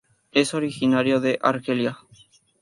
Es 0.31 0.55
originario 0.55 1.19
de 1.21 1.37
Argelia. 1.43 1.95